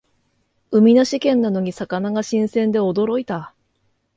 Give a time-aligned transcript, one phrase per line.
[0.71, 3.53] 海なし県なのに魚が新鮮で驚いた